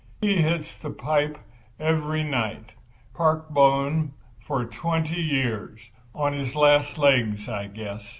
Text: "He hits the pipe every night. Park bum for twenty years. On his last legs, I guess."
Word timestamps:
"He 0.23 0.41
hits 0.41 0.79
the 0.79 0.89
pipe 0.89 1.37
every 1.79 2.23
night. 2.23 2.71
Park 3.13 3.53
bum 3.53 4.13
for 4.39 4.65
twenty 4.65 5.21
years. 5.21 5.79
On 6.15 6.33
his 6.33 6.55
last 6.55 6.97
legs, 6.97 7.47
I 7.47 7.67
guess." 7.67 8.09